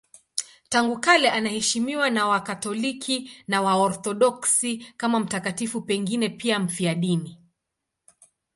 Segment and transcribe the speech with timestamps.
[0.69, 7.37] Tangu kale anaheshimiwa na Wakatoliki na Waorthodoksi kama mtakatifu, pengine pia mfiadini.